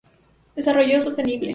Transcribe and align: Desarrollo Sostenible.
Desarrollo 0.55 0.99
Sostenible. 0.99 1.49